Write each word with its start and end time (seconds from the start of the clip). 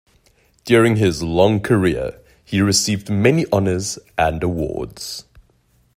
During 0.65 0.95
his 0.95 1.21
long 1.21 1.59
career, 1.59 2.19
he 2.43 2.59
received 2.59 3.07
many 3.11 3.45
honours 3.53 3.99
and 4.17 4.41
awards. 4.41 5.25